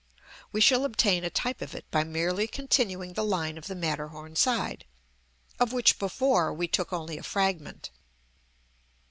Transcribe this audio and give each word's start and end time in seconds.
We 0.51 0.61
shall 0.61 0.83
obtain 0.83 1.23
a 1.23 1.29
type 1.29 1.61
of 1.61 1.75
it 1.75 1.85
by 1.91 2.03
merely 2.03 2.47
continuing 2.47 3.13
the 3.13 3.23
line 3.23 3.55
of 3.55 3.67
the 3.67 3.75
Matterhorn 3.75 4.35
side, 4.35 4.85
of 5.59 5.73
which 5.73 5.99
before 5.99 6.51
we 6.51 6.67
took 6.67 6.91
only 6.91 7.19
a 7.19 7.21
fragment. 7.23 7.91